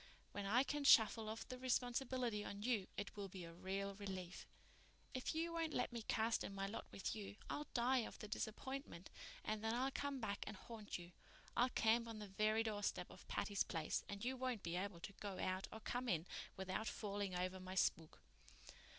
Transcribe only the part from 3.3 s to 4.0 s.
a real